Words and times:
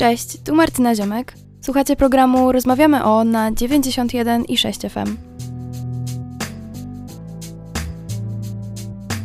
Cześć, 0.00 0.42
tu 0.44 0.54
Martyna 0.54 0.94
Ziomek. 0.94 1.34
Słuchacie 1.60 1.96
programu 1.96 2.52
Rozmawiamy 2.52 3.04
o 3.04 3.24
na 3.24 3.52
91 3.52 4.44
i 4.44 4.56
6 4.56 4.80
FM. 4.80 5.16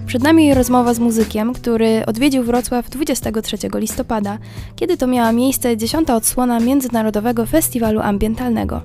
Przed 0.05 0.23
nami 0.23 0.53
rozmowa 0.53 0.93
z 0.93 0.99
muzykiem, 0.99 1.53
który 1.53 2.05
odwiedził 2.05 2.43
Wrocław 2.43 2.89
23 2.89 3.57
listopada, 3.75 4.37
kiedy 4.75 4.97
to 4.97 5.07
miała 5.07 5.31
miejsce 5.31 5.77
dziesiąta 5.77 6.15
odsłona 6.15 6.59
Międzynarodowego 6.59 7.45
Festiwalu 7.45 7.99
Ambientalnego. 7.99 8.81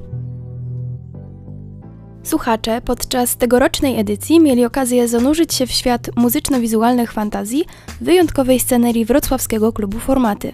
Słuchacze 2.23 2.81
podczas 2.85 3.37
tegorocznej 3.37 4.01
edycji 4.01 4.41
mieli 4.41 4.65
okazję 4.65 5.09
zanurzyć 5.09 5.55
się 5.55 5.67
w 5.67 5.73
świat 5.73 6.11
muzyczno-wizualnych 6.17 7.13
fantazji 7.13 7.65
wyjątkowej 8.01 8.61
scenerii 8.61 9.05
wrocławskiego 9.05 9.73
klubu 9.73 9.99
Formaty. 9.99 10.53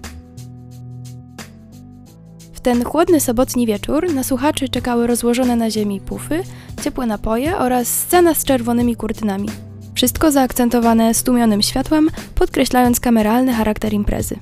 Ten 2.66 2.84
chłodny 2.84 3.20
sobotni 3.20 3.66
wieczór 3.66 4.14
na 4.14 4.24
słuchaczy 4.24 4.68
czekały 4.68 5.06
rozłożone 5.06 5.56
na 5.56 5.70
ziemi 5.70 6.00
pufy, 6.00 6.42
ciepłe 6.82 7.06
napoje 7.06 7.58
oraz 7.58 7.88
scena 7.88 8.34
z 8.34 8.44
czerwonymi 8.44 8.96
kurtynami. 8.96 9.48
Wszystko 9.94 10.30
zaakcentowane 10.30 11.14
stłumionym 11.14 11.62
światłem, 11.62 12.10
podkreślając 12.34 13.00
kameralny 13.00 13.52
charakter 13.52 13.92
imprezy. 13.92 14.36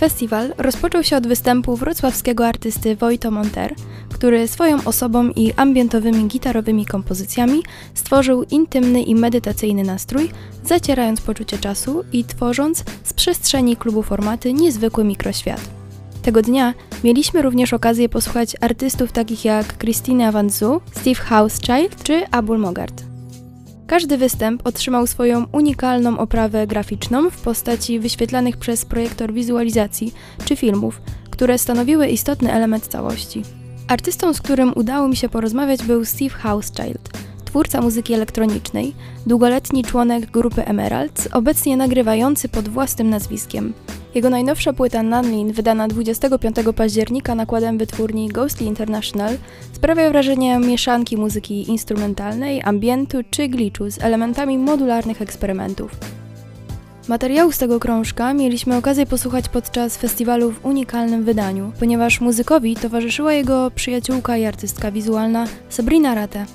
Festiwal 0.00 0.54
rozpoczął 0.58 1.04
się 1.04 1.16
od 1.16 1.26
występu 1.26 1.76
wrocławskiego 1.76 2.46
artysty 2.46 2.96
Wojto 2.96 3.30
Monter, 3.30 3.74
który 4.14 4.48
swoją 4.48 4.84
osobą 4.84 5.28
i 5.28 5.52
ambientowymi 5.56 6.28
gitarowymi 6.28 6.86
kompozycjami 6.86 7.62
stworzył 7.94 8.42
intymny 8.42 9.02
i 9.02 9.14
medytacyjny 9.14 9.82
nastrój, 9.82 10.30
zacierając 10.64 11.20
poczucie 11.20 11.58
czasu 11.58 12.04
i 12.12 12.24
tworząc 12.24 12.84
z 13.04 13.12
przestrzeni 13.12 13.76
klubu 13.76 14.02
formaty 14.02 14.52
niezwykły 14.52 15.04
mikroświat. 15.04 15.77
Tego 16.22 16.42
dnia 16.42 16.74
mieliśmy 17.04 17.42
również 17.42 17.72
okazję 17.72 18.08
posłuchać 18.08 18.56
artystów 18.60 19.12
takich 19.12 19.44
jak 19.44 19.78
Christina 19.78 20.32
Van 20.32 20.50
Steve 20.50 21.14
Housechild 21.14 22.02
czy 22.02 22.26
Abul 22.30 22.58
Mogart. 22.58 23.02
Każdy 23.86 24.18
występ 24.18 24.66
otrzymał 24.66 25.06
swoją 25.06 25.46
unikalną 25.52 26.18
oprawę 26.18 26.66
graficzną 26.66 27.30
w 27.30 27.40
postaci 27.40 28.00
wyświetlanych 28.00 28.56
przez 28.56 28.84
projektor 28.84 29.32
wizualizacji 29.32 30.12
czy 30.44 30.56
filmów, 30.56 31.00
które 31.30 31.58
stanowiły 31.58 32.08
istotny 32.08 32.52
element 32.52 32.86
całości. 32.86 33.42
Artystą, 33.88 34.34
z 34.34 34.40
którym 34.40 34.72
udało 34.76 35.08
mi 35.08 35.16
się 35.16 35.28
porozmawiać, 35.28 35.82
był 35.82 36.04
Steve 36.04 36.34
Housechild, 36.34 37.10
twórca 37.44 37.80
muzyki 37.80 38.14
elektronicznej, 38.14 38.94
długoletni 39.26 39.84
członek 39.84 40.30
grupy 40.30 40.64
Emeralds, 40.64 41.28
obecnie 41.32 41.76
nagrywający 41.76 42.48
pod 42.48 42.68
własnym 42.68 43.10
nazwiskiem. 43.10 43.72
Jego 44.18 44.30
najnowsza 44.30 44.72
płyta 44.72 45.02
Nanlin, 45.02 45.52
wydana 45.52 45.88
25 45.88 46.56
października 46.76 47.34
nakładem 47.34 47.78
wytwórni 47.78 48.28
Ghostly 48.28 48.66
International, 48.66 49.36
sprawia 49.72 50.10
wrażenie 50.10 50.58
mieszanki 50.58 51.16
muzyki 51.16 51.70
instrumentalnej, 51.70 52.62
ambientu 52.62 53.18
czy 53.30 53.48
glitchu 53.48 53.90
z 53.90 54.02
elementami 54.02 54.58
modularnych 54.58 55.22
eksperymentów. 55.22 55.90
Materiału 57.08 57.52
z 57.52 57.58
tego 57.58 57.80
krążka 57.80 58.34
mieliśmy 58.34 58.76
okazję 58.76 59.06
posłuchać 59.06 59.48
podczas 59.48 59.96
festiwalu 59.96 60.50
w 60.50 60.64
unikalnym 60.64 61.24
wydaniu, 61.24 61.72
ponieważ 61.78 62.20
muzykowi 62.20 62.76
towarzyszyła 62.76 63.32
jego 63.32 63.70
przyjaciółka 63.70 64.36
i 64.36 64.44
artystka 64.44 64.90
wizualna 64.90 65.46
Sabrina 65.68 66.14
Rate. 66.14 66.46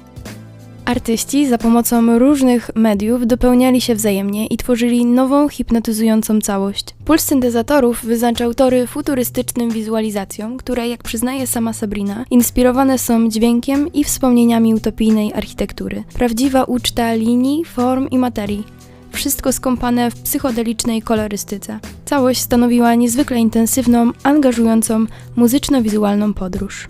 Artyści 0.86 1.48
za 1.48 1.58
pomocą 1.58 2.20
różnych 2.20 2.76
mediów 2.76 3.28
dopełniali 3.28 3.82
się 3.82 3.96
wzajemnie 3.96 4.48
i 4.48 4.58
tworzyli 4.58 5.06
nową, 5.06 5.50
hipnotyzującą 5.50 6.42
całość. 6.42 6.86
Puls 7.06 7.24
syntezatorów 7.24 8.06
wyznaczał 8.06 8.54
tory 8.54 8.88
futurystycznym 8.88 9.72
wizualizacjom, 9.72 10.58
które, 10.58 10.88
jak 10.88 11.04
przyznaje 11.04 11.48
sama 11.48 11.74
Sabrina, 11.74 12.26
inspirowane 12.32 12.98
są 12.98 13.30
dźwiękiem 13.30 13.94
i 13.94 14.04
wspomnieniami 14.04 14.74
utopijnej 14.74 15.34
architektury. 15.34 16.04
Prawdziwa 16.14 16.64
uczta 16.64 17.14
linii, 17.14 17.66
form 17.66 18.10
i 18.10 18.18
materii. 18.18 18.64
Wszystko 19.12 19.52
skąpane 19.52 20.12
w 20.12 20.16
psychodelicznej 20.16 21.02
kolorystyce. 21.02 21.80
Całość 22.06 22.42
stanowiła 22.42 22.96
niezwykle 22.96 23.38
intensywną, 23.38 24.12
angażującą 24.24 25.06
muzyczno-wizualną 25.36 26.34
podróż. 26.34 26.88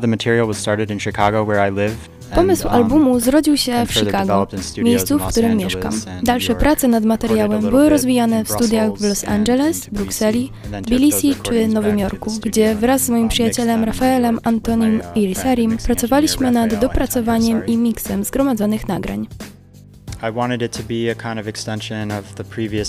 The 0.00 0.06
material 0.06 0.46
was 0.46 0.56
started 0.56 0.90
in 0.90 1.00
Chicago, 1.00 1.44
where 1.44 1.70
I 1.70 1.74
live. 1.74 2.17
Pomysł 2.34 2.66
um, 2.66 2.74
albumu 2.74 3.20
zrodził 3.20 3.56
się 3.56 3.86
w 3.86 3.92
Chicago, 3.92 4.46
miejscu, 4.78 5.18
w 5.18 5.26
którym 5.26 5.56
mieszkam. 5.56 5.92
Dalsze 6.22 6.54
prace 6.54 6.88
nad 6.88 7.04
materiałem 7.04 7.60
były 7.60 7.88
rozwijane 7.88 8.44
w 8.44 8.50
studiach 8.50 8.92
w 8.92 9.04
Los 9.04 9.24
Angeles, 9.24 9.88
Brukseli, 9.92 10.52
Tbilisi, 10.82 11.34
czy 11.42 11.68
Nowym 11.68 11.98
Jorku, 11.98 12.32
gdzie 12.42 12.74
wraz 12.74 13.02
z 13.02 13.08
moim 13.10 13.22
um, 13.22 13.28
przyjacielem 13.28 13.84
Rafaelem 13.84 14.40
Antonim 14.44 14.92
my, 14.94 15.02
i 15.14 15.26
Risarim 15.26 15.70
friend, 15.70 15.86
pracowaliśmy 15.86 16.50
nad 16.50 16.74
dopracowaniem 16.74 17.66
i 17.66 17.76
miksem 17.76 18.24
zgromadzonych 18.24 18.88
nagrań. 18.88 19.26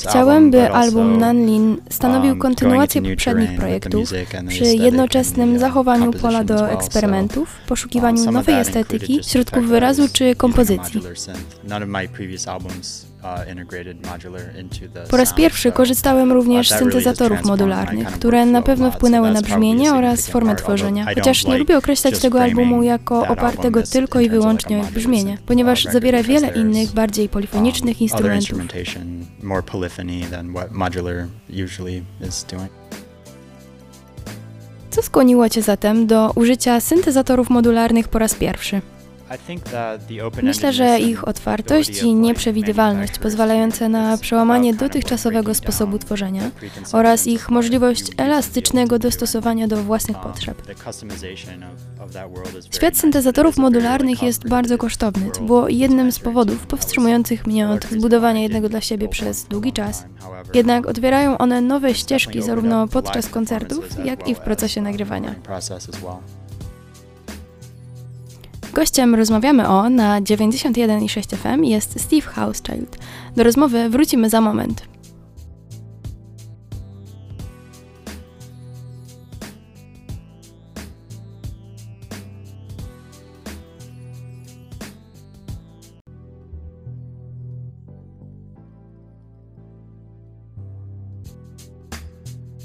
Chciałem, 0.10 0.52
by 0.52 0.72
album 0.72 1.18
Nanlin 1.18 1.78
stanowił 1.90 2.32
um, 2.32 2.40
kontynuację 2.40 3.00
into 3.00 3.10
new 3.10 3.18
poprzednich 3.18 3.60
projektów, 3.60 4.10
przy 4.48 4.66
jednoczesnym 4.66 5.54
uh, 5.54 5.60
zachowaniu 5.60 6.12
pola 6.12 6.44
do 6.44 6.72
eksperymentów, 6.72 7.56
poszukiwaniu 7.68 8.22
of 8.22 8.32
nowej 8.32 8.56
estetyki, 8.56 9.20
środków 9.24 9.68
wyrazu 9.68 10.08
czy 10.14 10.36
kompozycji. 10.36 11.02
Uh, 13.24 15.10
Po 15.10 15.18
raz 15.18 15.34
pierwszy 15.34 15.72
korzystałem 15.72 16.32
również 16.32 16.68
z 16.68 16.72
uh, 16.72 16.78
has 16.78 16.80
syntezatorów 16.80 17.46
modularnych, 17.46 18.08
które 18.08 18.46
na 18.46 18.62
pewno 18.62 18.92
wpłynęły 18.92 19.32
na 19.32 19.42
brzmienie 19.42 19.94
oraz 19.94 20.28
formę 20.28 20.56
tworzenia. 20.56 21.06
Chociaż 21.16 21.46
nie 21.46 21.58
lubię 21.58 21.78
określać 21.78 22.20
tego 22.20 22.42
albumu 22.42 22.84
jako 22.84 23.28
opartego 23.28 23.84
tylko 23.84 24.20
i 24.20 24.30
wyłącznie 24.30 24.80
o 24.82 24.84
brzmienie, 24.84 25.38
ponieważ 25.46 25.86
uh, 25.86 25.92
zawiera 25.92 26.24
wiele 26.24 26.48
innych, 26.48 26.92
bardziej 26.92 27.30
polifonicznych 27.30 28.02
um, 28.02 28.10
other 28.14 28.36
instrumentów. 28.36 28.60
Co 34.90 35.02
skłoniło 35.02 35.50
Cię 35.50 35.62
zatem 35.62 36.08
do 36.08 36.32
użycia 36.36 36.80
syntezatorów 36.80 37.50
modularnych 37.50 38.08
po 38.08 38.20
raz 38.20 38.36
pierwszy? 38.36 38.82
Myślę, 40.44 40.74
że 40.74 41.00
ich 41.00 41.28
otwartość 41.28 42.02
i 42.02 42.16
nieprzewidywalność 42.16 43.20
pozwalające 43.20 43.90
na 43.90 44.18
przełamanie 44.18 44.74
dotychczasowego 44.74 45.56
sposobu 45.56 46.00
tworzenia 46.00 46.52
oraz 46.94 47.28
ich 47.28 47.50
możliwość 47.50 48.12
elastycznego 48.18 49.00
dostosowania 49.00 49.68
do 49.68 49.84
własnych 49.84 50.18
potrzeb. 50.18 50.62
Świat 52.72 52.98
syntezatorów 52.98 53.58
modularnych 53.58 54.24
jest 54.24 54.50
bardzo 54.50 54.78
kosztowny, 54.78 55.32
co 55.32 55.42
było 55.42 55.70
jednym 55.70 56.12
z 56.12 56.20
powodów 56.20 56.68
powstrzymujących 56.68 57.48
mnie 57.48 57.70
od 57.70 57.86
zbudowania 57.86 58.42
jednego 58.42 58.70
dla 58.70 58.82
siebie 58.82 59.08
przez 59.08 59.44
długi 59.44 59.74
czas. 59.74 60.06
Jednak 60.54 60.88
otwierają 60.88 61.38
one 61.38 61.62
nowe 61.62 61.94
ścieżki 61.94 62.42
zarówno 62.42 62.88
podczas 62.88 63.30
koncertów, 63.30 64.06
jak 64.06 64.28
i 64.28 64.36
w 64.36 64.40
procesie 64.40 64.82
nagrywania. 64.82 65.36
Gościem 68.74 69.16
rozmawiamy 69.16 69.68
o 69.68 69.90
na 69.90 70.22
91,6 70.22 71.36
FM 71.36 71.64
jest 71.64 72.02
Steve 72.02 72.22
Housechild. 72.22 72.98
Do 73.36 73.44
rozmowy 73.44 73.90
wrócimy 73.90 74.30
za 74.30 74.42
moment. 74.42 74.84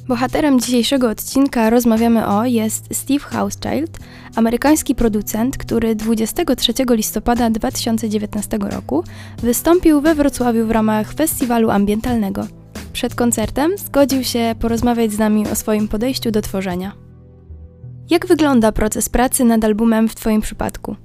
Bohaterem 0.09 0.61
dzisiejszego 0.61 1.11
odcinka 1.11 1.71
rozmawiamy 1.71 2.27
o 2.27 2.45
jest 2.45 2.95
Steve 2.95 3.25
Housechild, 3.25 3.99
amerykański 4.37 4.95
producent, 4.95 5.59
który 5.59 5.95
23 5.95 6.73
listopada 6.91 7.51
2019 7.51 8.59
roku 8.61 9.05
wystąpił 9.39 10.01
we 10.01 10.15
Wrocławiu 10.15 10.67
w 10.67 10.71
ramach 10.71 11.12
festiwalu 11.12 11.71
ambientalnego. 11.71 12.47
Przed 12.93 13.15
koncertem 13.15 13.79
zgodził 13.79 14.25
się 14.25 14.55
porozmawiać 14.61 15.12
z 15.12 15.19
nami 15.19 15.49
o 15.49 15.55
swoim 15.55 15.89
podejściu 15.89 16.31
do 16.31 16.43
tworzenia. 16.43 16.93
Jak 18.11 18.27
wygląda 18.27 18.73
proces 18.73 19.09
pracy 19.09 19.45
nad 19.45 19.65
albumem 19.65 20.09
w 20.09 20.15
Twoim 20.15 20.41
przypadku? 20.41 20.97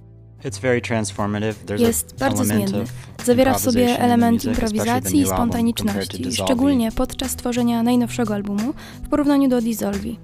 Jest 1.82 2.16
bardzo 2.20 2.44
zmienny. 2.46 2.84
zawiera 3.26 3.54
w 3.54 3.62
sobie 3.62 4.00
element 4.00 4.46
improwizacji 4.46 5.20
i 5.20 5.26
spontaniczności, 5.26 6.24
szczególnie 6.44 6.92
podczas 6.92 7.36
tworzenia 7.36 7.84
najnowszego 7.84 8.34
albumu 8.36 8.74
w 9.04 9.10
porównaniu 9.10 9.50
do 9.50 9.62
Dissolvi. 9.62 10.20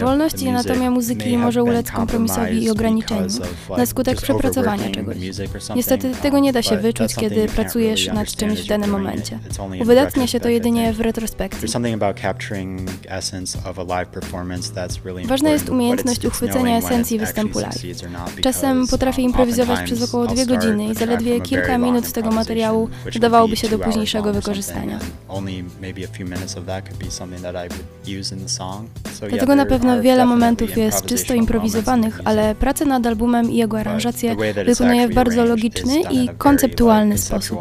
Wolność 0.00 0.42
i 0.42 0.48
anatomia 0.48 0.90
muzyki 0.90 1.38
może 1.38 1.62
ulec 1.64 1.90
kompromisowi 1.90 2.62
i 2.64 2.70
ograniczeniu 2.70 3.28
na 3.76 3.86
skutek 3.86 4.20
przepracowania 4.22 4.90
czegoś. 4.90 5.16
Niestety 5.76 6.12
tego 6.22 6.38
nie 6.38 6.52
da 6.52 6.62
się 6.62 6.76
wyczuć, 6.76 7.14
kiedy 7.14 7.46
pracujesz 7.48 8.06
nad 8.06 8.28
czymś 8.34 8.60
w 8.60 8.66
danym 8.66 8.90
momencie. 8.90 9.38
Uwydatnia 9.80 10.26
się 10.26 10.40
to 10.40 10.48
jedynie 10.48 10.92
w 10.92 11.00
retrospekcji. 11.00 11.68
Ważna 15.26 15.50
jest 15.50 15.68
umiejętność 15.68 16.24
uchwycenia 16.24 16.78
esencji 16.78 17.18
występu 17.18 17.58
live. 17.58 17.74
Czasem 18.40 18.86
potrafię 18.86 19.22
improwizować 19.22 19.80
przez 19.80 20.02
około 20.02 20.26
dwie 20.26 20.46
godziny 20.46 20.84
i 20.84 20.94
zaledwie 20.94 21.40
kilka 21.40 21.78
minut 21.78 22.06
z 22.06 22.12
tego 22.12 22.30
materiału 22.30 22.88
be 23.50 23.56
się 23.56 23.68
do 23.68 23.78
późniejszego 23.78 24.32
wykorzystania. 24.32 24.98
Dlatego 29.28 29.54
na 29.54 29.66
pewno 29.66 30.02
wiele 30.02 30.26
momentów 30.26 30.76
jest 30.76 31.06
czysto 31.06 31.34
improwizowanych, 31.34 32.20
ale 32.24 32.54
pracę 32.54 32.84
nad 32.84 33.06
albumem 33.06 33.50
i 33.50 33.56
jego 33.56 33.78
aranżację 33.78 34.36
wykonuję 34.66 35.08
w 35.08 35.14
bardzo 35.14 35.44
logiczny 35.44 36.00
i 36.10 36.28
konceptualny 36.38 37.18
sposób. 37.18 37.58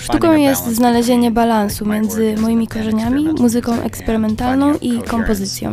Sztuką 0.00 0.32
jest 0.32 0.66
znalezienie 0.66 1.30
balansu 1.30 1.86
między 1.86 2.34
moimi 2.38 2.68
korzeniami, 2.68 3.24
muzyką 3.24 3.82
eksperymentalną 3.82 4.74
i 4.80 5.02
kompozycją. 5.02 5.72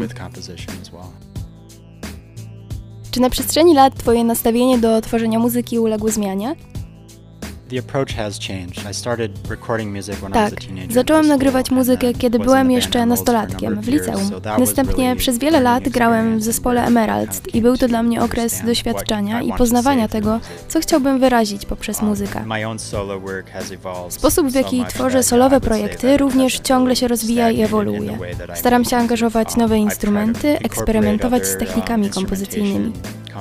Czy 3.16 3.22
na 3.22 3.30
przestrzeni 3.30 3.74
lat 3.74 3.96
Twoje 3.96 4.24
nastawienie 4.24 4.78
do 4.78 5.02
tworzenia 5.02 5.40
muzyki 5.40 5.80
uległo 5.80 6.10
zmianie? 6.10 6.56
Tak, 10.34 10.54
zacząłem 10.90 11.28
nagrywać 11.28 11.72
muzykę, 11.72 12.14
kiedy 12.14 12.40
byłem 12.40 12.72
jeszcze 12.72 13.06
nastolatkiem 13.06 13.82
w 13.82 13.88
liceum. 13.88 14.32
Następnie 14.60 15.16
przez 15.16 15.38
wiele 15.38 15.60
lat 15.60 15.90
grałem 15.90 16.40
w 16.40 16.44
zespole 16.44 16.86
where 16.92 17.28
I 17.54 17.62
był 17.62 17.78
to 17.78 17.88
dla 17.88 18.04
mnie 18.04 18.22
okres 18.22 18.66
doświadczenia 18.66 19.42
I 19.42 19.54
poznawania 19.54 20.08
tego, 20.08 20.40
co 20.68 20.80
chciałbym 20.80 21.20
wyrazić 21.20 21.66
poprzez 21.66 22.00
Um, 22.00 22.10
muzykę. 22.10 22.46
Sposób, 24.10 24.48
w 24.48 24.56
jaki 24.56 24.86
tworzę 24.86 25.24
solowe 25.24 25.62
projekty, 25.62 26.18
również 26.18 26.60
ciągle 26.60 26.96
się 26.96 27.08
rozwija 27.08 27.52
i 27.52 27.62
ewoluuje. 27.62 28.18
Staram 28.54 28.86
się 28.86 28.98
angażować 28.98 29.48
Um, 29.48 29.58
nowe 29.58 29.78
instrumenty, 29.78 30.60
eksperymentować 30.60 31.46
z 31.46 31.50
other, 31.50 31.60
um, 31.60 31.68
technikami 31.68 32.10
kompozycyjnymi. 32.10 32.94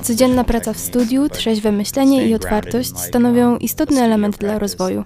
Codzienna 0.03 0.43
praca 0.43 0.73
w 0.73 0.79
studiu, 0.79 1.29
trzeźwe 1.29 1.71
myślenie 1.71 2.27
i 2.27 2.33
otwartość 2.33 2.97
stanowią 2.97 3.57
istotny 3.57 4.01
element 4.01 4.37
dla 4.37 4.59
rozwoju. 4.59 5.03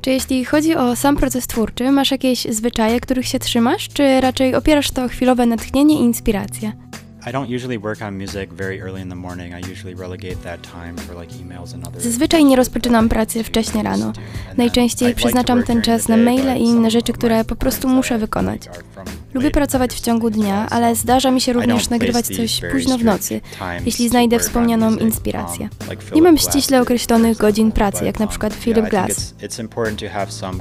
Czy 0.00 0.10
jeśli 0.10 0.44
chodzi 0.44 0.76
o 0.76 0.96
sam 0.96 1.16
proces 1.16 1.46
twórczy, 1.46 1.90
masz 1.90 2.10
jakieś 2.10 2.44
zwyczaje, 2.44 3.00
których 3.00 3.26
się 3.26 3.38
trzymasz, 3.38 3.88
czy 3.88 4.20
raczej 4.20 4.54
opierasz 4.54 4.90
to 4.90 5.08
chwilowe 5.08 5.46
natchnienie 5.46 5.94
i 6.00 6.02
inspirację? 6.02 6.72
I 7.26 7.32
don't 7.32 7.56
usually 7.56 7.78
work 7.78 8.02
on 8.02 8.18
music 8.18 8.50
very 8.52 8.80
early 8.80 9.00
in 9.00 9.08
the 9.08 9.14
morning. 9.14 9.52
I 9.52 9.72
usually 9.72 9.94
relegate 9.94 10.36
that 10.36 10.60
time 10.62 10.96
for 10.96 11.20
like 11.20 11.34
emails 11.42 11.74
and 11.74 11.86
other 11.86 12.00
Zazwyczaj 12.00 12.44
nie 12.44 12.56
rozpoczynam 12.56 13.08
pracy 13.08 13.44
wcześnie 13.44 13.82
rano. 13.82 14.12
Najczęściej 14.56 15.14
przeznaczam 15.14 15.62
ten 15.62 15.82
czas 15.82 16.08
na 16.08 16.16
maile 16.16 16.56
i 16.58 16.62
inne 16.62 16.90
rzeczy, 16.90 17.12
które 17.12 17.44
po 17.44 17.56
prostu 17.56 17.88
muszę 17.88 18.18
wykonać. 18.18 18.68
Lubię 19.34 19.50
pracować 19.50 19.94
w 19.94 20.00
ciągu 20.00 20.30
dnia, 20.30 20.66
ale 20.70 20.94
zdarza 20.94 21.30
mi 21.30 21.40
się 21.40 21.52
również 21.52 21.90
nagrywać 21.90 22.26
coś 22.26 22.60
późno 22.72 22.98
w 22.98 23.04
nocy, 23.04 23.40
jeśli 23.86 24.08
znajdę 24.08 24.38
wspomnianą 24.38 24.96
inspirację. 24.96 25.68
um, 25.88 25.98
Nie 26.14 26.22
mam 26.22 26.38
ściśle 26.38 26.80
określonych 26.82 27.36
godzin 27.36 27.72
pracy, 27.72 28.04
jak 28.04 28.18
na 28.20 28.26
przykład 28.26 28.54
Philip 28.54 28.88
Glass. 28.88 29.34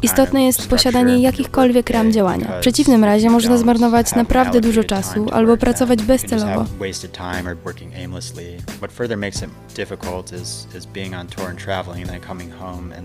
Istotne 0.01 0.43
jest 0.43 0.67
posiadanie 0.67 1.19
jakichkolwiek 1.19 1.89
ram 1.89 2.11
działania. 2.11 2.47
W 2.57 2.61
przeciwnym 2.61 3.03
razie 3.03 3.29
można 3.29 3.57
zmarnować 3.57 4.15
naprawdę 4.15 4.61
dużo 4.61 4.83
czasu 4.83 5.25
albo 5.31 5.57
pracować 5.57 6.03
bezcelowo. 6.03 6.65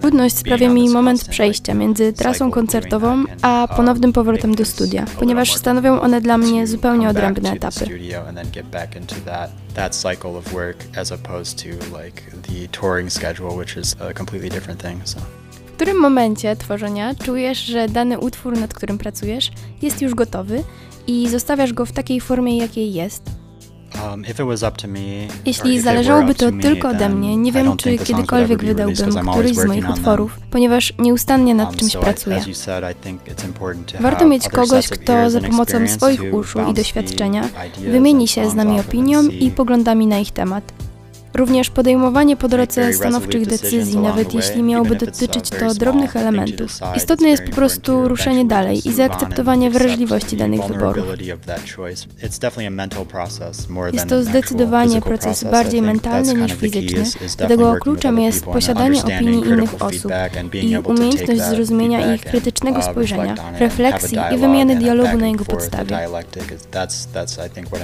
Trudność 0.00 0.36
sprawia 0.38 0.68
mi 0.68 0.88
moment 0.88 1.28
przejścia 1.28 1.74
między 1.74 2.12
trasą 2.12 2.50
koncertową 2.50 3.24
a 3.42 3.66
um, 3.68 3.76
ponownym 3.76 4.12
powrotem 4.12 4.54
do 4.54 4.64
studia, 4.64 5.04
ponieważ 5.18 5.53
stanowią 5.58 6.00
one 6.00 6.20
dla 6.20 6.38
mnie 6.38 6.66
zupełnie 6.66 7.08
odrębne 7.08 7.52
etapy. 7.52 7.84
studio 7.84 8.28
and 8.28 8.36
then 8.38 8.50
get 8.50 8.66
back 8.66 8.96
into 8.96 9.14
that, 9.24 9.50
that 9.74 9.96
cycle 9.96 10.36
of 10.38 10.52
work 10.52 10.76
as 10.96 11.12
opposed 11.12 11.62
to 11.62 11.68
like 12.02 12.22
the 12.42 12.68
touring 12.80 13.12
schedule, 13.12 13.56
which 13.56 13.76
is 13.76 13.96
a 14.00 14.14
completely 14.14 14.50
different 14.50 14.82
thing. 14.82 15.08
So. 15.08 15.20
W 15.66 15.76
którym 15.76 16.00
momencie 16.00 16.56
tworzenia 16.56 17.14
czujesz, 17.14 17.58
że 17.58 17.88
dany 17.88 18.18
utwór, 18.18 18.58
nad 18.58 18.74
którym 18.74 18.98
pracujesz, 18.98 19.50
jest 19.82 20.02
już 20.02 20.14
gotowy 20.14 20.64
i 21.06 21.28
zostawiasz 21.28 21.72
go 21.72 21.86
w 21.86 21.92
takiej 21.92 22.20
formie, 22.20 22.58
jakiej 22.58 22.92
jest? 22.92 23.22
Jeśli 25.46 25.74
it 25.74 25.82
were 25.82 25.82
zależałoby 25.82 26.34
to 26.34 26.50
tylko 26.62 26.88
ode 26.88 27.08
mnie, 27.08 27.36
nie 27.36 27.52
wiem, 27.52 27.76
czy 27.76 27.98
kiedykolwiek 27.98 28.64
wydałbym 28.64 29.30
któryś 29.32 29.56
z 29.56 29.64
moich 29.64 29.90
utworów, 29.90 30.38
ponieważ 30.50 30.92
nieustannie 30.98 31.54
nad 31.54 31.68
Um, 31.68 31.78
czymś 31.78 31.96
pracuję. 31.96 32.40
Warto 34.00 34.26
mieć 34.26 34.48
kogoś, 34.48 34.88
kto 34.88 35.30
za 35.30 35.40
pomocą 35.40 35.88
swoich 35.88 36.34
uszu 36.34 36.58
i 36.70 36.74
doświadczenia 36.74 37.48
wymieni 37.90 38.28
się 38.28 38.50
z 38.50 38.54
nami 38.54 38.80
opinią 38.80 39.22
i 39.22 39.50
poglądami 39.50 40.06
na 40.06 40.18
ich 40.18 40.30
temat. 40.30 40.83
Również 41.34 41.70
podejmowanie 41.70 42.36
po 42.36 42.48
drodze 42.48 42.92
stanowczych 42.92 43.46
decyzji, 43.46 43.98
nawet 43.98 44.34
jeśli 44.34 44.62
miałoby 44.62 44.96
dotyczyć 44.96 45.50
to 45.50 45.74
drobnych 45.74 46.16
elementów. 46.16 46.78
Istotne 46.96 47.28
jest 47.28 47.42
po 47.44 47.50
prostu 47.50 48.08
ruszenie 48.08 48.44
dalej 48.44 48.88
i 48.88 48.92
zaakceptowanie 48.92 49.70
wrażliwości 49.70 50.36
danych 50.36 50.64
wyborów. 50.64 51.04
Jest 53.92 54.08
to 54.08 54.22
zdecydowanie 54.22 55.00
proces 55.00 55.44
bardziej 55.44 55.82
mentalny 55.82 56.34
niż 56.34 56.52
fizyczny, 56.52 57.04
dlatego 57.38 57.76
kluczem 57.80 58.20
jest 58.20 58.44
posiadanie 58.44 59.04
opinii 59.04 59.46
innych 59.46 59.82
osób 59.82 60.12
i 60.52 60.78
umiejętność 60.78 61.42
zrozumienia 61.42 62.14
ich 62.14 62.24
krytycznego 62.24 62.82
spojrzenia, 62.82 63.34
refleksji 63.58 64.18
i 64.34 64.38
wymiany 64.38 64.76
dialogu 64.76 65.18
na 65.18 65.26
jego 65.26 65.44
podstawie. 65.44 65.98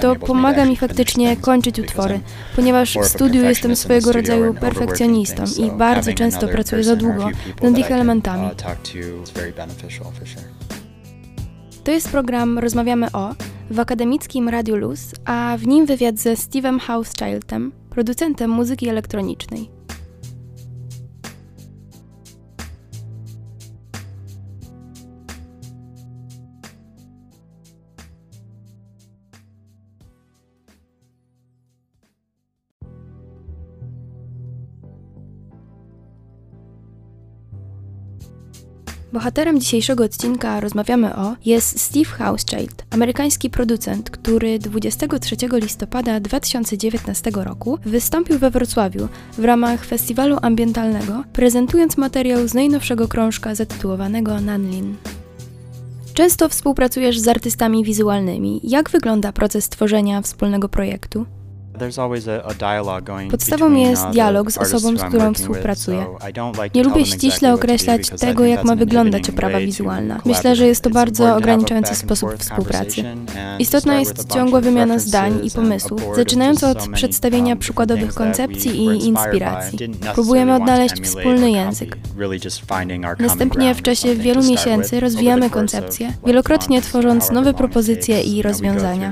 To 0.01 0.15
pomaga 0.15 0.65
mi 0.65 0.77
faktycznie 0.77 1.37
kończyć 1.37 1.79
utwory, 1.79 2.19
ponieważ 2.55 2.97
w 2.97 3.05
studiu 3.05 3.40
jestem 3.49 3.75
swojego 3.75 4.11
rodzaju 4.11 4.53
perfekcjonistą 4.53 5.43
i 5.57 5.71
bardzo 5.71 6.13
często 6.13 6.47
pracuję 6.47 6.83
za 6.83 6.95
długo 6.95 7.29
nad 7.61 7.77
ich 7.77 7.91
elementami. 7.91 8.49
To 11.83 11.91
jest 11.91 12.09
program 12.09 12.59
Rozmawiamy 12.59 13.11
o 13.11 13.35
w 13.71 13.79
akademickim 13.79 14.49
Radiu 14.49 14.75
Luz, 14.75 14.99
a 15.25 15.57
w 15.59 15.67
nim 15.67 15.85
wywiad 15.85 16.19
ze 16.19 16.33
Steve'em 16.33 16.79
Housechildem, 16.79 17.71
producentem 17.89 18.51
muzyki 18.51 18.89
elektronicznej. 18.89 19.80
Bohaterem 39.13 39.59
dzisiejszego 39.59 40.03
odcinka 40.03 40.59
Rozmawiamy 40.59 41.15
o 41.15 41.35
jest 41.45 41.79
Steve 41.79 42.09
Housechild, 42.09 42.85
amerykański 42.89 43.49
producent, 43.49 44.09
który 44.09 44.59
23 44.59 45.35
listopada 45.53 46.19
2019 46.19 47.31
roku 47.35 47.79
wystąpił 47.85 48.39
we 48.39 48.51
Wrocławiu 48.51 49.07
w 49.37 49.45
ramach 49.45 49.85
festiwalu 49.85 50.37
ambientalnego, 50.41 51.23
prezentując 51.33 51.97
materiał 51.97 52.47
z 52.47 52.53
najnowszego 52.53 53.07
krążka 53.07 53.55
zatytułowanego 53.55 54.41
Nanlin. 54.41 54.95
Często 56.13 56.49
współpracujesz 56.49 57.19
z 57.19 57.27
artystami 57.27 57.83
wizualnymi. 57.83 58.61
Jak 58.63 58.89
wygląda 58.89 59.31
proces 59.31 59.69
tworzenia 59.69 60.21
wspólnego 60.21 60.69
projektu? 60.69 61.25
Podstawą 63.31 63.73
jest 63.75 64.07
dialog 64.07 64.51
z 64.51 64.57
osobą, 64.57 64.97
z 64.97 65.03
którą 65.03 65.33
współpracuję. 65.33 66.05
Nie 66.75 66.83
lubię 66.83 67.05
ściśle 67.05 67.53
określać 67.53 68.09
tego, 68.09 68.45
jak 68.45 68.63
ma 68.63 68.75
wyglądać 68.75 69.29
oprawa 69.29 69.59
wizualna. 69.59 70.21
Myślę, 70.25 70.55
że 70.55 70.67
jest 70.67 70.81
to 70.81 70.89
bardzo 70.89 71.35
ograniczający 71.35 71.95
sposób 71.95 72.33
współpracy. 72.37 73.03
Istotna 73.59 73.99
jest 73.99 74.33
ciągła 74.33 74.61
wymiana 74.61 74.99
zdań 74.99 75.39
i 75.43 75.51
pomysłów, 75.51 76.01
zaczynając 76.15 76.63
od 76.63 76.87
przedstawienia 76.93 77.55
przykładowych 77.55 78.13
koncepcji 78.13 78.71
i 78.77 79.05
inspiracji. 79.07 79.79
Próbujemy 80.13 80.55
odnaleźć 80.55 81.01
wspólny 81.01 81.51
język. 81.51 81.97
Następnie 83.19 83.75
w 83.75 83.81
czasie 83.81 84.15
wielu 84.15 84.43
miesięcy 84.43 84.99
rozwijamy 84.99 85.49
koncepcję, 85.49 86.13
wielokrotnie 86.25 86.81
tworząc 86.81 87.31
nowe 87.31 87.53
propozycje 87.53 88.21
i 88.21 88.41
rozwiązania. 88.41 89.11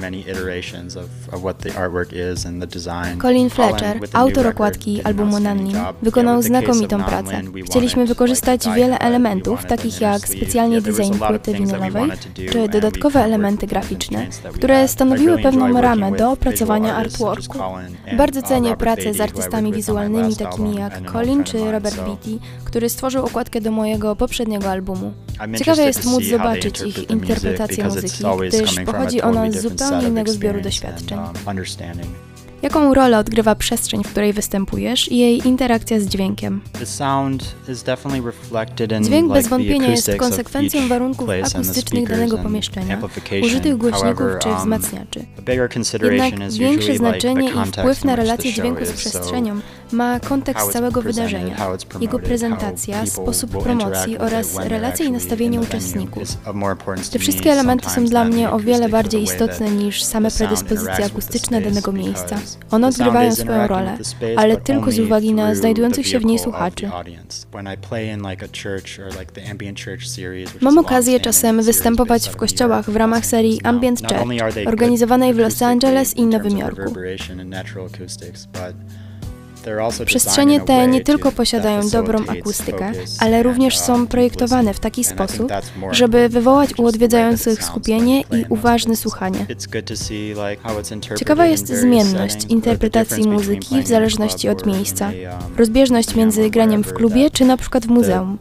Colin 3.22 3.50
Fletcher, 3.50 4.00
autor 4.14 4.48
okładki 4.48 5.02
albumu 5.04 5.40
Nannin, 5.40 5.78
wykonał 6.02 6.42
znakomitą 6.42 7.04
pracę. 7.04 7.42
Chcieliśmy 7.66 8.06
wykorzystać 8.06 8.70
wiele 8.76 9.00
elementów, 9.00 9.66
takich 9.66 10.02
jak 10.02 10.28
specjalnie 10.28 10.82
design 10.82 11.14
płyty 11.28 11.54
winylowej, 11.54 12.12
czy 12.52 12.70
dodatkowe 12.70 13.24
elementy 13.24 13.68
graficzne, 13.68 14.28
które 14.54 14.88
stanowiły 14.88 15.40
pewną 15.40 15.82
ramę 15.82 16.12
do 16.12 16.32
opracowania 16.32 16.96
artworku. 16.96 17.60
Bardzo 18.18 18.42
cenię 18.42 18.78
pracę 18.78 19.14
z 19.14 19.22
artystami 19.22 19.74
wizualnymi 19.74 20.36
takimi 20.36 20.76
jak 20.76 21.12
Colin 21.12 21.44
czy 21.44 21.72
Robert 21.72 21.96
Beatty, 21.96 22.40
który 22.64 22.90
stworzył 22.90 23.26
okładkę 23.26 23.62
do 23.62 23.72
mojego 23.72 24.16
poprzedniego 24.16 24.70
albumu. 24.72 25.14
Ciekawe 25.58 25.84
jest 25.84 26.06
móc 26.06 26.24
zobaczyć 26.24 26.82
ich 26.82 27.10
interpretację 27.10 27.84
muzyki, 27.84 28.24
gdyż 28.48 28.76
pochodzi 28.86 29.22
ona 29.22 29.52
z 29.52 29.62
zupełnie 29.62 30.08
innego 30.08 30.32
zbioru 30.32 30.62
doświadczeń. 30.62 31.20
Jaką 32.62 32.94
rolę 32.94 33.18
odgrywa 33.18 33.56
przestrzeń, 33.56 34.04
w 34.04 34.08
której 34.12 34.34
występujesz 34.34 35.12
i 35.12 35.18
jej 35.18 35.48
interakcja 35.48 36.00
z 36.00 36.06
dźwiękiem? 36.06 36.62
Dźwięk 39.02 39.34
bez 39.34 39.48
wątpienia 39.48 39.88
jest 39.88 40.16
konsekwencją 40.18 40.88
warunków 40.88 41.30
akustycznych 41.56 42.10
danego 42.10 42.38
pomieszczenia, 42.38 43.02
użytych 43.44 43.78
głośników 43.78 44.28
czy 44.44 44.56
wzmacniaczy. 44.56 45.26
Jednak 46.02 46.52
większe 46.52 46.98
znaczenie 46.98 47.50
i 47.50 47.72
wpływ 47.72 48.06
na 48.06 48.16
relację 48.16 48.54
dźwięku 48.54 48.86
z 48.86 48.92
przestrzenią 48.92 49.60
ma 49.92 50.20
kontekst 50.20 50.72
całego 50.72 51.02
wydarzenia, 51.02 51.56
jego 52.00 52.20
prezentacja, 52.20 53.06
sposób 53.06 53.64
promocji 53.64 54.18
oraz 54.18 54.56
relacja 54.56 55.06
i 55.06 55.12
nastawienie 55.12 55.60
uczestników. 55.60 56.24
Te 57.12 57.20
wszystkie 57.20 57.52
elementy 57.52 57.90
są 57.90 58.06
dla 58.06 58.26
mnie 58.26 58.52
o 58.52 58.60
wiele 58.60 58.90
bardziej 58.90 59.24
istotne 59.24 59.72
niż 59.72 60.04
same 60.04 60.32
predyspozycje 60.32 61.06
akustyczne 61.06 61.62
danego 61.62 61.92
miejsca. 61.92 62.40
One 62.72 62.88
odgrywają 62.88 63.36
swoją 63.36 63.68
rolę, 63.68 63.98
ale 64.38 64.58
tylko 64.58 64.92
z 64.92 65.00
uwagi 65.00 65.34
na 65.34 65.56
znajdujących 65.56 66.08
się 66.08 66.20
w 66.20 66.26
niej 66.26 66.40
słuchaczy. 66.40 66.90
Mam 70.62 70.78
okazję 70.78 71.20
czasem 71.20 71.62
występować 71.62 72.30
w 72.30 72.36
kościołach 72.36 72.90
w 72.90 72.96
ramach 72.96 73.26
serii 73.26 73.62
Ambient 73.64 74.02
Church, 74.02 74.68
organizowanej 74.68 75.34
w 75.34 75.38
Los 75.38 75.62
Angeles 75.62 76.18
i 76.18 76.26
Nowym 76.26 76.58
Jorku. 76.58 76.94
Przestrzenie 80.06 80.62
te 80.62 80.88
nie 80.88 81.04
tylko 81.04 81.32
posiadają 81.32 81.90
dobrą 81.90 82.20
akustykę, 82.28 82.92
ale 83.20 83.44
również 83.44 83.80
są 83.80 84.08
projektowane 84.08 84.74
w 84.74 84.80
taki 84.80 85.04
sposób, 85.04 85.52
żeby 85.92 86.30
wywołać 86.30 86.70
u 86.78 86.86
odwiedzających 86.86 87.64
skupienie 87.64 88.22
i 88.22 88.46
uważne 88.50 88.96
słuchanie. 88.96 89.46
Ciekawa 91.18 91.46
jest 91.46 91.68
zmienność 91.68 92.46
interpretacji 92.50 93.28
muzyki 93.28 93.82
w 93.84 93.88
zależności 93.88 94.50
od 94.50 94.66
miejsca, 94.66 95.12
rozbieżność 95.58 96.16
między 96.16 96.50
graniem 96.50 96.84
w 96.84 96.94
klubie 96.94 97.32
czy 97.32 97.46
na 97.46 97.58
przykład 97.58 97.86
w 97.86 97.90
muzeum. 97.90 98.38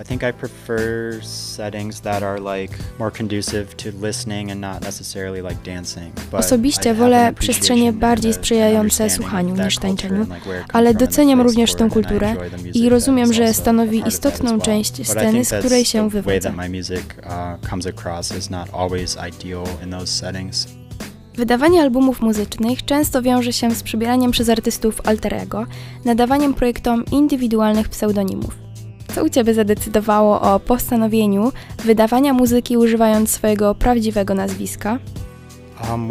I 0.00 0.04
think 0.04 0.22
I 0.22 0.32
prefer 0.32 1.20
settings 1.22 2.00
that 2.00 2.22
are 2.22 2.38
like 2.38 2.78
more 2.98 3.10
conducive 3.10 3.74
to 3.76 3.90
listening 4.06 4.50
and 4.50 4.60
not 4.60 4.82
necessarily 4.82 5.42
like 5.42 5.62
dancing. 5.64 6.12
Osobiście 6.32 6.94
wolę 6.94 7.32
przestrzenie 7.38 7.92
bardziej 7.92 8.34
sprzyjające 8.34 9.10
słuchaniu 9.10 9.64
niż 9.64 9.78
tańczeniu, 9.78 10.26
ale 10.72 10.94
doceniam 10.94 11.40
również 11.40 11.74
tę 11.74 11.88
kulturę 11.90 12.36
i 12.74 12.88
rozumiem, 12.88 13.32
że 13.32 13.54
stanowi 13.54 14.02
istotną 14.06 14.60
część 14.60 15.06
sceny, 15.08 15.44
z 15.44 15.54
której 15.54 15.84
się 15.84 16.10
wywodzę. 16.10 16.52
Wydawanie 21.34 21.80
albumów 21.80 22.20
muzycznych 22.20 22.84
często 22.84 23.22
wiąże 23.22 23.52
się 23.52 23.70
z 23.70 23.82
przybieraniem 23.82 24.30
przez 24.30 24.48
artystów 24.48 25.00
alterego, 25.04 25.66
nadawaniem 26.04 26.54
projektom 26.54 27.04
indywidualnych 27.12 27.88
pseudonimów. 27.88 28.69
Co 29.14 29.24
u 29.24 29.28
Ciebie 29.28 29.54
zadecydowało 29.54 30.40
o 30.40 30.60
postanowieniu 30.60 31.52
wydawania 31.84 32.32
muzyki 32.32 32.76
używając 32.76 33.30
swojego 33.30 33.74
prawdziwego 33.74 34.34
nazwiska? 34.34 34.98
Um, 35.88 36.08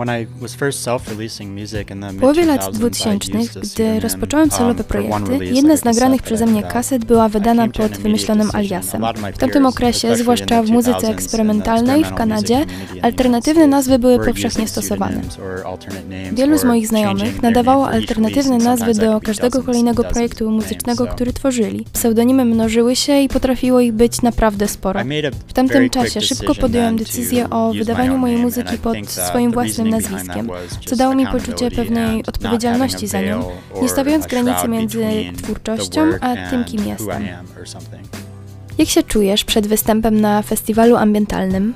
w 2.12 2.20
połowie 2.20 2.46
lat 2.46 2.72
2000, 2.74 3.32
gdy 3.62 4.00
rozpocząłem 4.00 4.52
solowe 4.52 4.84
um, 4.84 4.84
projekty, 4.84 5.46
jedna 5.46 5.78
z 5.78 5.84
nagranych 5.84 6.22
przeze 6.22 6.46
mnie 6.46 6.64
kaset 6.64 7.06
była 7.06 7.30
wydana 7.30 7.68
pod 7.68 7.92
wymyślonym 7.92 8.50
aliasem. 8.54 9.04
W 9.34 9.38
tamtym 9.38 9.66
okresie, 9.66 10.16
zwłaszcza 10.16 10.64
w 10.64 10.70
muzyce 10.70 11.08
eksperymentalnej 11.08 12.04
w 12.04 12.14
Kanadzie, 12.14 12.66
alternatywne 13.02 13.68
nazwy 13.68 14.00
były 14.00 14.26
powszechnie 14.26 14.68
stosowane. 14.68 15.22
Wielu 16.32 16.58
z 16.58 16.64
moich 16.64 16.88
znajomych 16.88 17.42
nadawało 17.42 17.90
alternatywne 17.90 18.58
nazwy 18.58 18.94
do 18.94 19.22
każdego 19.22 19.64
kolejnego 19.64 20.04
projektu 20.04 20.52
muzycznego, 20.52 21.08
który 21.08 21.34
tworzyli. 21.34 21.86
Pseudonimy 21.94 22.46
mnożyły 22.46 22.96
się 22.96 23.20
i 23.20 23.30
potrafiło 23.30 23.80
ich 23.80 23.94
być 23.94 24.22
naprawdę 24.22 24.68
sporo. 24.68 25.00
W 25.48 25.54
tamtym 25.54 25.90
czasie 25.90 26.22
szybko 26.22 26.56
podjąłem 26.56 26.98
decyzję 26.98 27.50
o 27.50 27.74
wydawaniu 27.74 28.18
mojej 28.18 28.38
muzyki 28.38 28.78
pod 28.78 29.10
swoim 29.10 29.52
własnym 29.52 29.59
nazwiskiem, 29.86 30.50
co 30.86 30.96
dało 30.96 31.16
mi 31.16 31.28
poczucie 31.28 31.72
pewnej 31.72 32.26
odpowiedzialności 32.26 33.08
za 33.08 33.22
nią, 33.22 33.44
nie 33.82 33.90
stawiając 33.90 34.28
granicy 34.28 34.68
między 34.68 35.06
twórczością 35.38 36.02
a 36.22 36.50
tym, 36.50 36.66
kim 36.66 36.88
jestem. 36.88 37.24
Jak 38.78 38.88
się 38.90 39.04
czujesz 39.04 39.44
przed 39.44 39.68
występem 39.68 40.22
na 40.22 40.42
festiwalu 40.42 40.96
ambientalnym? 40.96 41.74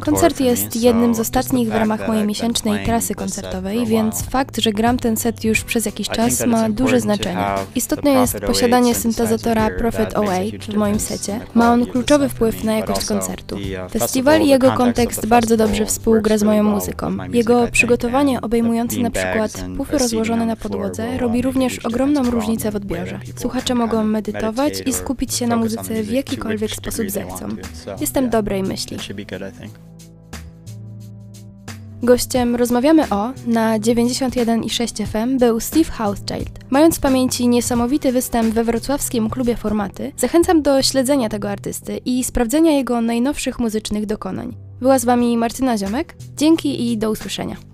Koncert 0.00 0.40
jest 0.40 0.76
jednym 0.76 1.14
z 1.14 1.20
ostatnich 1.20 1.68
w 1.68 1.72
ramach 1.72 2.08
mojej 2.08 2.26
miesięcznej 2.26 2.84
trasy 2.84 3.14
koncertowej, 3.14 3.86
więc 3.86 4.22
fakt, 4.22 4.60
że 4.60 4.72
gram 4.72 4.98
ten 4.98 5.16
set 5.16 5.44
już 5.44 5.64
przez 5.64 5.86
jakiś 5.86 6.08
czas 6.08 6.46
ma 6.46 6.68
duże 6.68 7.00
znaczenie. 7.00 7.44
Istotne 7.74 8.10
jest 8.10 8.40
posiadanie 8.40 8.94
syntezatora 8.94 9.70
Prophet 9.70 10.14
08 10.16 10.60
w 10.60 10.76
moim 10.76 11.00
secie. 11.00 11.40
Ma 11.54 11.72
on 11.72 11.86
kluczowy 11.86 12.28
wpływ 12.28 12.64
na 12.64 12.76
jakość 12.76 13.06
koncertu. 13.06 13.54
Uh, 13.54 13.90
Festiwal 13.92 14.40
i 14.40 14.48
jego 14.48 14.72
kontekst 14.72 15.26
bardzo 15.26 15.56
dobrze 15.56 15.86
współgra 15.86 16.38
z 16.38 16.42
moją 16.42 16.62
muzyką. 16.62 17.16
Jego 17.32 17.68
przygotowanie 17.70 18.40
obejmujące 18.40 19.00
na 19.00 19.10
przykład 19.10 19.64
pufy 19.76 19.98
rozłożone 19.98 20.46
na 20.46 20.56
podłodze 20.56 21.18
robi 21.18 21.42
również 21.42 21.78
ogromną 21.78 22.30
różnicę 22.30 22.70
w 22.70 22.76
odbiorze. 22.76 23.20
Słuchacze 23.36 23.74
mogą 23.74 24.04
medytować 24.04 24.72
i 24.86 24.92
skupić 24.92 25.34
się 25.34 25.46
na 25.46 25.56
muzyce 25.56 26.02
w 26.02 26.10
jakikolwiek 26.10 26.70
sposób 26.70 27.10
zechcą. 27.10 27.48
Jest 28.00 28.13
Jestem 28.14 28.30
dobrej 28.30 28.62
myśli. 28.62 28.96
Gościem 32.02 32.56
rozmawiamy 32.56 33.10
o 33.10 33.32
na 33.46 33.78
91,6 33.78 35.06
FM 35.06 35.38
był 35.38 35.60
Steve 35.60 35.90
Housechild. 35.90 36.50
Mając 36.70 36.96
w 36.96 37.00
pamięci 37.00 37.48
niesamowity 37.48 38.12
występ 38.12 38.54
we 38.54 38.64
wrocławskim 38.64 39.30
klubie 39.30 39.56
Formaty, 39.56 40.12
zachęcam 40.16 40.62
do 40.62 40.82
śledzenia 40.82 41.28
tego 41.28 41.50
artysty 41.50 42.00
i 42.04 42.24
sprawdzenia 42.24 42.72
jego 42.72 43.00
najnowszych 43.00 43.58
muzycznych 43.58 44.06
dokonań. 44.06 44.56
Była 44.80 44.98
z 44.98 45.04
Wami 45.04 45.36
Martyna 45.36 45.78
Ziomek. 45.78 46.16
Dzięki 46.36 46.92
i 46.92 46.98
do 46.98 47.10
usłyszenia. 47.10 47.73